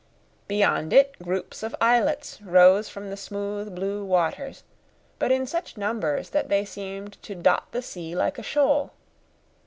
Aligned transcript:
Beyond 0.47 0.93
it, 0.93 1.13
groups 1.21 1.61
of 1.61 1.75
islets 1.79 2.41
rose 2.41 2.89
from 2.89 3.11
the 3.11 3.15
smooth, 3.15 3.75
blue 3.75 4.03
waters, 4.03 4.63
but 5.19 5.31
in 5.31 5.45
such 5.45 5.77
numbers 5.77 6.31
that 6.31 6.49
they 6.49 6.65
seemed 6.65 7.21
to 7.21 7.35
dot 7.35 7.67
the 7.71 7.83
sea 7.83 8.15
like 8.15 8.39
a 8.39 8.43
shoal. 8.43 8.93